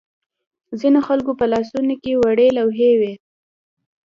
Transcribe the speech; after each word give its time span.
ځینو 0.79 0.99
خلکو 1.07 1.31
په 1.39 1.45
لاسونو 1.51 1.95
کې 2.03 2.19
وړې 2.21 2.47
لوحې 2.57 2.91
وې. 2.99 3.13